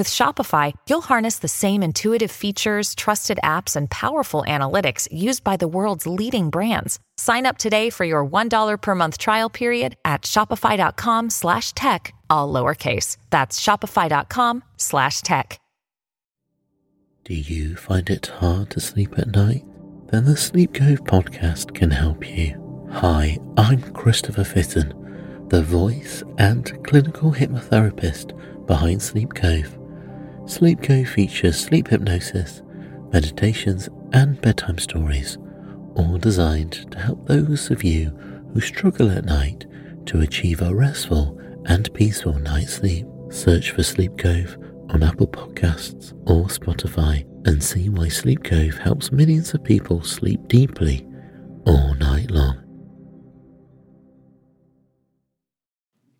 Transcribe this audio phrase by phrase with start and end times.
[0.00, 5.58] With Shopify, you'll harness the same intuitive features, trusted apps, and powerful analytics used by
[5.58, 6.98] the world's leading brands.
[7.18, 12.50] Sign up today for your $1 per month trial period at shopify.com slash tech, all
[12.50, 13.18] lowercase.
[13.28, 15.60] That's shopify.com slash tech.
[17.24, 19.66] Do you find it hard to sleep at night?
[20.06, 22.88] Then the Sleep Cove podcast can help you.
[22.90, 28.34] Hi, I'm Christopher Fitton, the voice and clinical hypnotherapist
[28.66, 29.76] behind Sleep Cove.
[30.50, 32.62] Sleep Cove features sleep hypnosis,
[33.12, 35.38] meditations, and bedtime stories,
[35.94, 38.10] all designed to help those of you
[38.52, 39.66] who struggle at night
[40.06, 43.06] to achieve a restful and peaceful night's sleep.
[43.30, 49.12] Search for Sleep Cove on Apple Podcasts or Spotify and see why Sleep Cove helps
[49.12, 51.06] millions of people sleep deeply
[51.64, 52.59] all night long.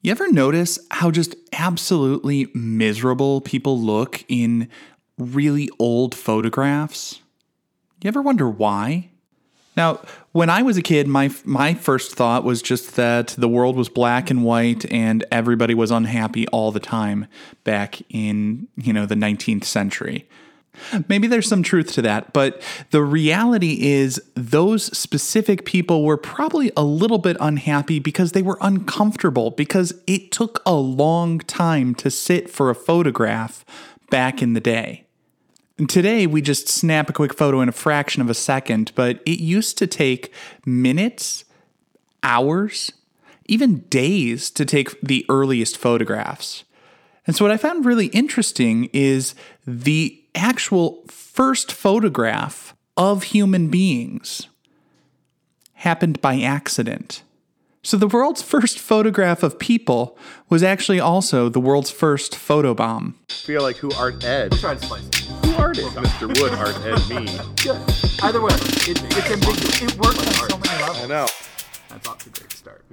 [0.00, 4.68] You ever notice how just absolutely miserable people look in
[5.18, 7.20] really old photographs?
[8.00, 9.10] You ever wonder why?
[9.76, 10.00] Now,
[10.32, 13.88] when I was a kid, my my first thought was just that the world was
[13.88, 17.26] black and white and everybody was unhappy all the time
[17.64, 20.28] back in, you know, the 19th century.
[21.08, 26.70] Maybe there's some truth to that, but the reality is those specific people were probably
[26.76, 32.10] a little bit unhappy because they were uncomfortable because it took a long time to
[32.10, 33.64] sit for a photograph
[34.10, 35.04] back in the day.
[35.86, 39.38] Today we just snap a quick photo in a fraction of a second, but it
[39.38, 40.32] used to take
[40.66, 41.44] minutes,
[42.22, 42.92] hours,
[43.46, 46.64] even days to take the earliest photographs.
[47.28, 49.34] And so, what I found really interesting is
[49.66, 54.48] the actual first photograph of human beings
[55.74, 57.22] happened by accident.
[57.82, 60.18] So, the world's first photograph of people
[60.48, 63.14] was actually also the world's first photobomb.
[63.30, 64.50] feel like who art Ed?
[64.50, 65.14] We'll try to spice it.
[65.46, 65.84] Who art Ed?
[65.92, 66.40] Mr.
[66.40, 67.38] Wood art Ed me.
[67.62, 67.80] Good.
[68.22, 69.82] Either way, it, it's ambiguous.
[69.82, 70.98] It works on so many levels.
[70.98, 71.26] I know.
[71.88, 72.84] That's off to a great start.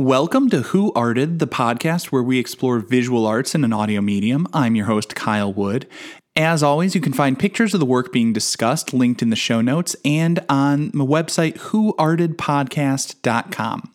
[0.00, 4.46] Welcome to Who Arted, the podcast where we explore visual arts in an audio medium.
[4.52, 5.88] I'm your host, Kyle Wood.
[6.36, 9.60] As always, you can find pictures of the work being discussed linked in the show
[9.60, 13.94] notes and on my website, whoartedpodcast.com.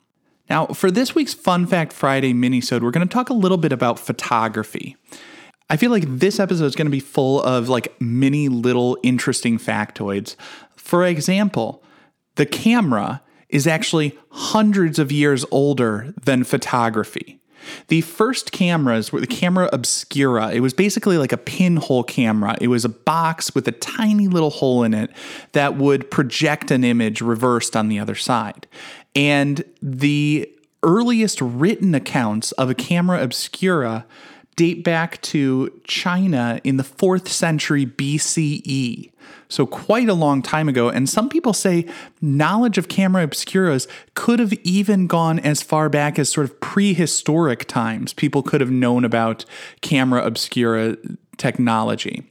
[0.50, 3.72] Now, for this week's Fun Fact Friday minisode, we're going to talk a little bit
[3.72, 4.98] about photography.
[5.70, 9.58] I feel like this episode is going to be full of like many little interesting
[9.58, 10.36] factoids.
[10.76, 11.82] For example,
[12.36, 13.22] the camera
[13.54, 17.40] is actually hundreds of years older than photography.
[17.88, 20.52] The first cameras were the camera obscura.
[20.52, 22.58] It was basically like a pinhole camera.
[22.60, 25.12] It was a box with a tiny little hole in it
[25.52, 28.68] that would project an image reversed on the other side.
[29.16, 30.50] And the
[30.82, 34.06] earliest written accounts of a camera obscura
[34.56, 39.12] date back to China in the 4th century BCE.
[39.50, 40.90] So, quite a long time ago.
[40.90, 41.88] And some people say
[42.22, 47.68] knowledge of camera obscuras could have even gone as far back as sort of prehistoric
[47.68, 48.14] times.
[48.14, 49.46] People could have known about
[49.82, 50.98] camera obscura
[51.38, 52.24] technology.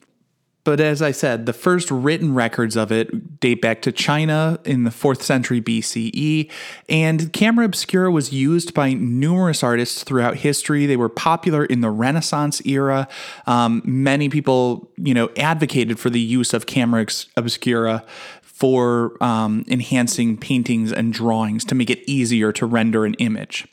[0.64, 4.84] But as I said, the first written records of it date back to China in
[4.84, 6.48] the 4th century BCE,
[6.88, 10.86] and camera obscura was used by numerous artists throughout history.
[10.86, 13.08] They were popular in the Renaissance era.
[13.46, 17.06] Um, many people, you know, advocated for the use of camera
[17.36, 18.04] obscura
[18.42, 23.66] for um, enhancing paintings and drawings to make it easier to render an image.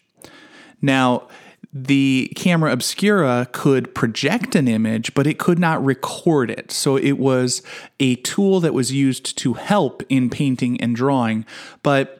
[0.82, 1.28] Now,
[1.72, 6.72] the camera obscura could project an image, but it could not record it.
[6.72, 7.62] So it was
[8.00, 11.46] a tool that was used to help in painting and drawing,
[11.84, 12.16] but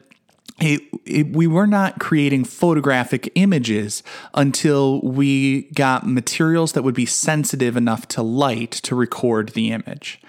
[0.60, 4.02] it, it, we were not creating photographic images
[4.34, 10.20] until we got materials that would be sensitive enough to light to record the image.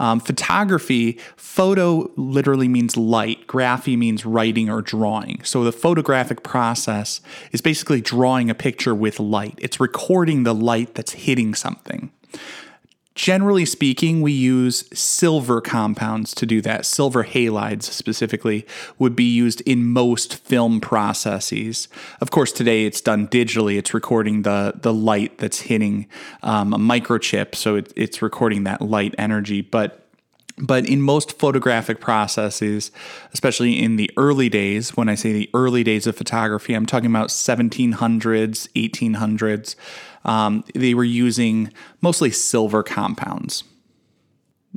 [0.00, 5.44] Um, photography, photo literally means light, graphy means writing or drawing.
[5.44, 7.20] So the photographic process
[7.52, 12.10] is basically drawing a picture with light, it's recording the light that's hitting something.
[13.16, 16.86] Generally speaking, we use silver compounds to do that.
[16.86, 18.64] Silver halides, specifically,
[18.98, 21.88] would be used in most film processes.
[22.20, 23.76] Of course, today it's done digitally.
[23.76, 26.06] It's recording the, the light that's hitting
[26.42, 29.60] um, a microchip, so it, it's recording that light energy.
[29.60, 30.06] But
[30.60, 32.90] But in most photographic processes,
[33.32, 37.10] especially in the early days, when I say the early days of photography, I'm talking
[37.10, 39.76] about 1700s, 1800s,
[40.24, 41.72] um, they were using
[42.02, 43.64] mostly silver compounds.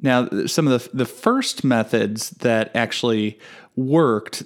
[0.02, 3.40] Now, some of the, the first methods that actually
[3.76, 4.44] worked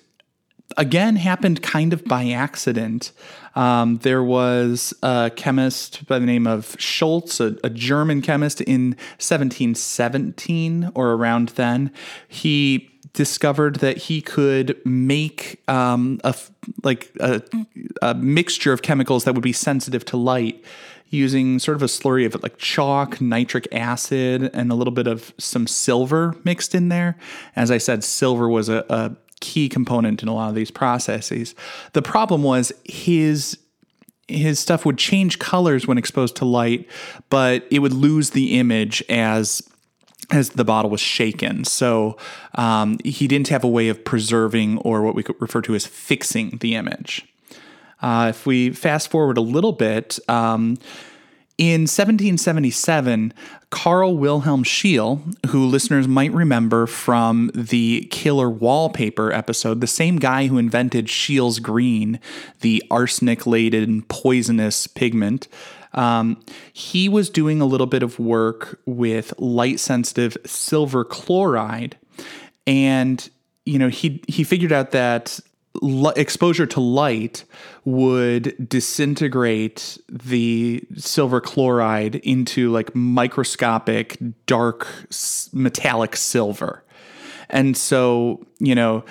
[0.76, 3.12] again happened kind of by accident.
[3.56, 8.90] Um, there was a chemist by the name of Schultz, a, a, German chemist in
[9.20, 11.92] 1717 or around then.
[12.28, 16.36] He discovered that he could make um, a
[16.84, 17.42] like a,
[18.02, 20.64] a mixture of chemicals that would be sensitive to light
[21.10, 25.34] using sort of a slurry of like chalk, nitric acid, and a little bit of
[25.38, 27.18] some silver mixed in there.
[27.56, 31.56] As I said, silver was a, a key component in a lot of these processes.
[31.94, 33.58] The problem was his
[34.28, 36.86] his stuff would change colors when exposed to light,
[37.30, 39.62] but it would lose the image as
[40.30, 41.64] as the bottle was shaken.
[41.64, 42.18] So
[42.56, 45.86] um, he didn't have a way of preserving or what we could refer to as
[45.86, 47.26] fixing the image.
[48.02, 50.78] Uh, if we fast forward a little bit, um,
[51.58, 53.34] in 1777,
[53.72, 60.48] Carl Wilhelm Scheele, who listeners might remember from the Killer Wallpaper episode, the same guy
[60.48, 62.20] who invented Scheele's green,
[62.62, 65.48] the arsenic laden poisonous pigment,
[65.94, 66.40] um,
[66.74, 71.98] he was doing a little bit of work with light sensitive silver chloride.
[72.68, 73.28] And
[73.66, 75.40] you know he he figured out that
[76.16, 77.44] exposure to light
[77.86, 84.88] would disintegrate the silver chloride into like microscopic dark
[85.54, 86.84] metallic silver
[87.50, 89.06] and so, you know,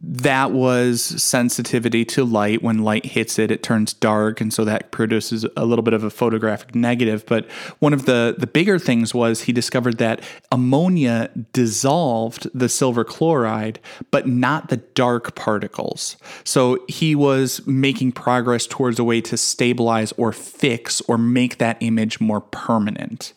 [0.00, 2.62] that was sensitivity to light.
[2.62, 4.40] When light hits it, it turns dark.
[4.40, 7.24] And so that produces a little bit of a photographic negative.
[7.26, 7.50] But
[7.80, 10.22] one of the, the bigger things was he discovered that
[10.52, 13.80] ammonia dissolved the silver chloride,
[14.10, 16.16] but not the dark particles.
[16.44, 21.76] So he was making progress towards a way to stabilize or fix or make that
[21.80, 23.32] image more permanent.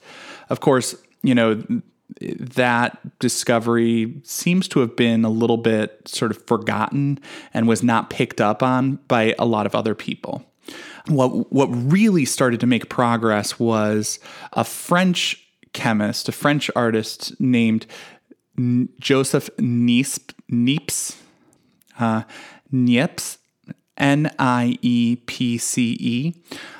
[0.49, 1.63] Of course, you know,
[2.21, 7.19] that discovery seems to have been a little bit sort of forgotten
[7.53, 10.43] and was not picked up on by a lot of other people.
[11.07, 14.19] What what really started to make progress was
[14.53, 15.43] a French
[15.73, 17.85] chemist, a French artist named
[18.99, 21.15] Joseph Niepce,
[21.99, 22.23] uh,
[22.73, 23.37] Niepce,
[23.97, 26.33] N I E P C E.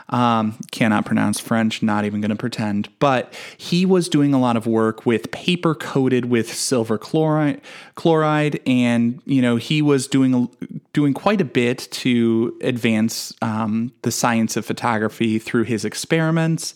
[0.09, 2.87] Um, cannot pronounce French, not even going to pretend.
[2.99, 7.59] But he was doing a lot of work with paper coated with silver chloride,
[7.95, 10.49] chloride, and you know he was doing
[10.93, 16.73] doing quite a bit to advance um, the science of photography through his experiments.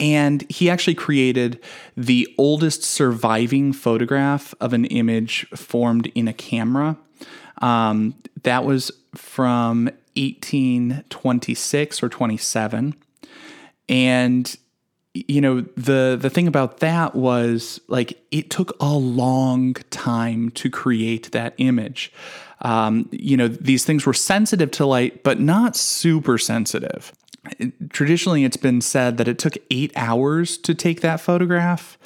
[0.00, 1.60] And he actually created
[1.94, 6.96] the oldest surviving photograph of an image formed in a camera.
[7.60, 12.94] Um, that was from 1826 or 27.
[13.88, 14.56] And
[15.12, 20.70] you know the the thing about that was like it took a long time to
[20.70, 22.12] create that image.
[22.62, 27.12] Um, you know these things were sensitive to light but not super sensitive.
[27.88, 31.98] Traditionally it's been said that it took eight hours to take that photograph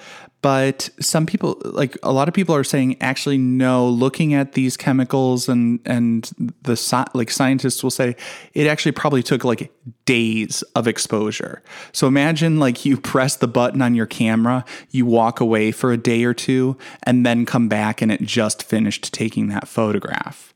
[0.44, 4.76] but some people like a lot of people are saying actually no looking at these
[4.76, 6.30] chemicals and and
[6.64, 8.14] the like scientists will say
[8.52, 9.72] it actually probably took like
[10.04, 11.62] days of exposure.
[11.92, 15.96] So imagine like you press the button on your camera you walk away for a
[15.96, 20.53] day or two and then come back and it just finished taking that photograph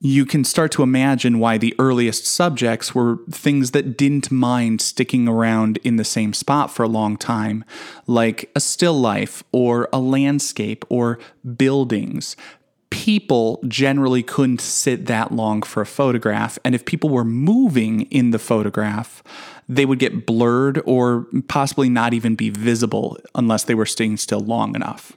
[0.00, 5.26] you can start to imagine why the earliest subjects were things that didn't mind sticking
[5.26, 7.64] around in the same spot for a long time,
[8.06, 11.18] like a still life or a landscape or
[11.56, 12.36] buildings.
[12.90, 18.30] People generally couldn't sit that long for a photograph, and if people were moving in
[18.30, 19.22] the photograph,
[19.68, 24.40] they would get blurred or possibly not even be visible unless they were staying still
[24.40, 25.16] long enough.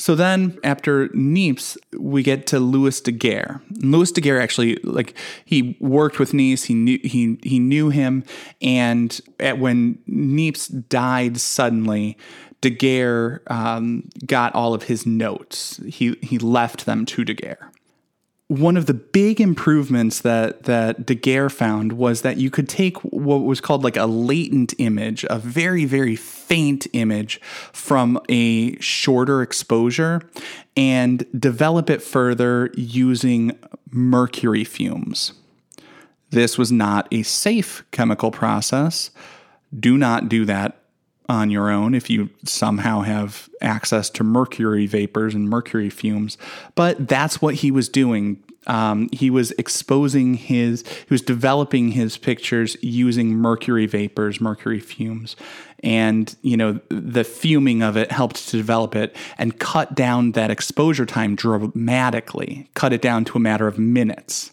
[0.00, 3.60] So then after Niepce, we get to Louis Daguerre.
[3.82, 5.14] Louis Daguerre actually like
[5.44, 8.24] he worked with Niepce, he knew he he knew him,
[8.62, 12.16] and at, when Niepce died suddenly,
[12.62, 15.78] Daguerre um, got all of his notes.
[15.86, 17.70] He he left them to Daguerre
[18.50, 23.44] one of the big improvements that that Daguerre found was that you could take what
[23.44, 26.16] was called like a latent image, a very very
[26.50, 27.40] faint image
[27.72, 30.20] from a shorter exposure
[30.76, 33.56] and develop it further using
[33.92, 35.32] mercury fumes.
[36.30, 39.12] This was not a safe chemical process.
[39.78, 40.82] Do not do that
[41.28, 46.36] on your own if you somehow have access to mercury vapors and mercury fumes.
[46.74, 48.42] But that's what he was doing.
[48.66, 55.34] Um, he was exposing his, he was developing his pictures using mercury vapors, mercury fumes.
[55.82, 60.50] And, you know, the fuming of it helped to develop it and cut down that
[60.50, 64.52] exposure time dramatically, cut it down to a matter of minutes.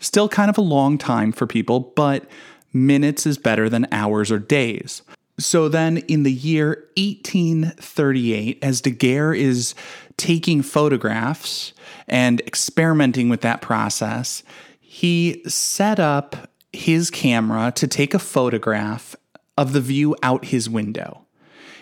[0.00, 2.28] Still kind of a long time for people, but
[2.72, 5.02] minutes is better than hours or days.
[5.38, 9.74] So then in the year 1838, as Daguerre is
[10.16, 11.72] taking photographs
[12.08, 14.42] and experimenting with that process,
[14.80, 19.16] he set up his camera to take a photograph
[19.58, 21.26] of the view out his window.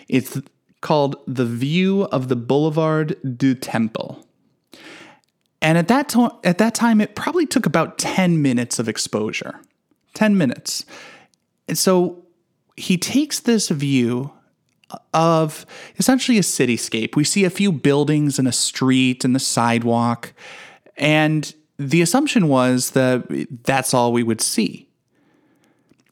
[0.07, 0.39] It's
[0.81, 4.25] called The View of the Boulevard du Temple.
[5.61, 9.59] And at that, to- at that time, it probably took about 10 minutes of exposure.
[10.13, 10.85] 10 minutes.
[11.67, 12.23] And so
[12.77, 14.31] he takes this view
[15.13, 15.65] of
[15.97, 17.15] essentially a cityscape.
[17.15, 20.33] We see a few buildings and a street and the sidewalk.
[20.97, 23.25] And the assumption was that
[23.63, 24.87] that's all we would see.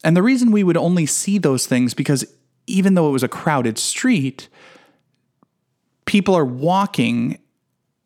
[0.02, 2.26] And the reason we would only see those things because
[2.66, 4.48] even though it was a crowded street,
[6.04, 7.38] people are walking,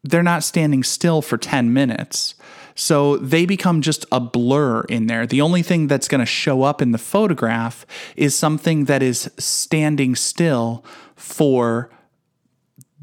[0.05, 2.35] they're not standing still for 10 minutes.
[2.79, 5.27] So they become just a blur in there.
[5.27, 9.29] The only thing that's going to show up in the photograph is something that is
[9.37, 10.85] standing still
[11.17, 11.91] for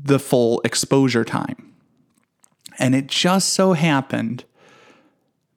[0.01, 1.73] the full exposure time.
[2.79, 4.45] And it just so happened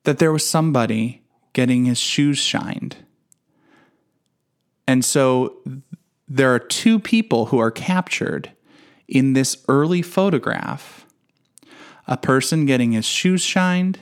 [0.03, 1.23] that there was somebody
[1.53, 2.97] getting his shoes shined.
[4.89, 5.59] And so
[6.27, 8.51] there are two people who are captured
[9.07, 11.07] in this early photograph
[12.09, 13.99] a person getting his shoes shined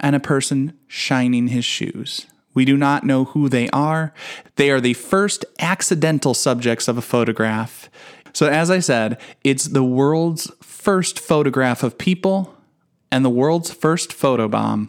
[0.00, 2.26] and a person shining his shoes.
[2.54, 4.14] We do not know who they are.
[4.56, 7.90] They are the first accidental subjects of a photograph.
[8.32, 12.54] So, as I said, it's the world's first photograph of people
[13.10, 14.88] and the world's first photobomb.